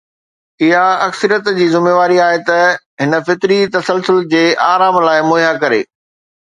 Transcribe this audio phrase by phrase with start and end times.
[0.67, 2.65] اها اڪثريت جي ذميواري آهي ته
[3.05, 4.43] هن فطري تسلسل جي
[4.73, 5.83] آرام لاءِ مهيا ڪري.